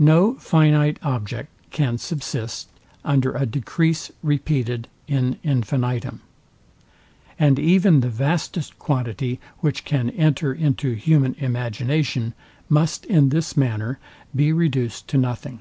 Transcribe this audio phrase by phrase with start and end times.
[0.00, 2.66] No finite object can subsist
[3.04, 6.20] under a decrease repeated IN INFINITUM;
[7.38, 12.34] and even the vastest quantity, which can enter into human imagination,
[12.68, 14.00] must in this manner
[14.34, 15.60] be reduced to nothing.